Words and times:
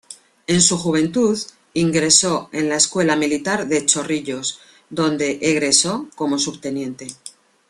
En 0.47 0.61
su 0.61 0.79
juventud 0.79 1.37
ingresó 1.75 2.49
a 2.51 2.59
la 2.61 2.77
Escuela 2.77 3.15
Militar 3.15 3.67
de 3.67 3.85
Chorrillos, 3.85 4.59
donde 4.89 5.37
egresó 5.43 6.07
como 6.15 6.39
subteniente. 6.39 7.05